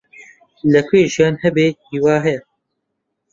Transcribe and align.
لەکوێ 0.73 1.01
ژیان 1.13 1.35
هەبێت، 1.43 1.75
هیوا 1.91 2.15
هەیە. 2.25 2.41